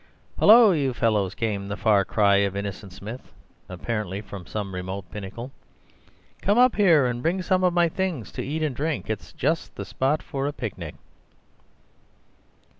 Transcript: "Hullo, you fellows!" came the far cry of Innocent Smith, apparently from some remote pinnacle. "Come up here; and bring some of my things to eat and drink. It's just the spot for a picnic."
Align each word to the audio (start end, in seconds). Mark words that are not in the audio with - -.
"Hullo, 0.39 0.71
you 0.71 0.95
fellows!" 0.95 1.35
came 1.35 1.67
the 1.67 1.77
far 1.77 2.03
cry 2.05 2.37
of 2.37 2.55
Innocent 2.55 2.91
Smith, 2.91 3.31
apparently 3.69 4.19
from 4.19 4.47
some 4.47 4.73
remote 4.73 5.05
pinnacle. 5.11 5.51
"Come 6.41 6.57
up 6.57 6.75
here; 6.75 7.05
and 7.05 7.21
bring 7.21 7.43
some 7.43 7.63
of 7.63 7.71
my 7.71 7.87
things 7.87 8.31
to 8.31 8.41
eat 8.43 8.63
and 8.63 8.75
drink. 8.75 9.11
It's 9.11 9.31
just 9.31 9.75
the 9.75 9.85
spot 9.85 10.23
for 10.23 10.47
a 10.47 10.53
picnic." 10.53 10.95